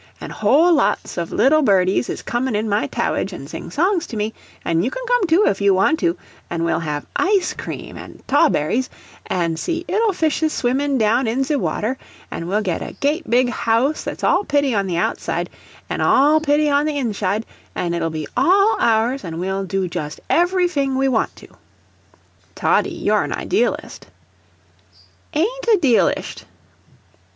An' 0.19 0.31
whole 0.31 0.73
lots 0.73 1.15
of 1.15 1.31
little 1.31 1.61
birdies 1.61 2.09
is 2.09 2.23
comin' 2.23 2.55
in 2.55 2.67
my 2.67 2.87
tarridge 2.87 3.33
an' 3.35 3.45
sing 3.45 3.69
songs 3.69 4.07
to 4.07 4.17
me, 4.17 4.33
an' 4.65 4.81
you 4.81 4.89
can 4.89 5.03
come 5.07 5.27
too 5.27 5.45
if 5.45 5.61
you 5.61 5.75
want 5.75 5.99
to, 5.99 6.17
an' 6.49 6.63
we'll 6.63 6.79
have 6.79 7.05
ICE 7.17 7.53
cream 7.53 7.99
an' 7.99 8.23
'trawberries, 8.27 8.89
an' 9.27 9.57
see 9.57 9.85
'ittle 9.87 10.11
fishes 10.11 10.53
swimmin' 10.53 10.97
down 10.97 11.27
in 11.27 11.43
ze 11.43 11.55
water, 11.55 11.99
an' 12.31 12.47
we'll 12.47 12.63
get 12.63 12.81
a 12.81 12.95
g'eat 12.99 13.29
big 13.29 13.49
house 13.51 14.03
that's 14.03 14.23
all 14.23 14.43
p'itty 14.43 14.73
on 14.73 14.87
the 14.87 14.95
outshide 14.95 15.49
an' 15.87 16.01
all 16.01 16.41
p'itty 16.41 16.67
on 16.67 16.87
the 16.87 16.97
inshide, 16.97 17.43
and 17.75 17.93
it'll 17.93 18.05
all 18.05 18.09
be 18.09 18.27
ours 18.35 19.23
and 19.23 19.39
we'll 19.39 19.65
do 19.65 19.87
just 19.87 20.19
evvyfing 20.31 20.97
we 20.97 21.07
want 21.07 21.35
to." 21.35 21.47
"Toddy, 22.55 22.89
you're 22.89 23.21
an 23.21 23.33
idealist." 23.33 24.07
"AIN'T 25.35 25.67
a 25.71 25.77
'dealisht." 25.77 26.45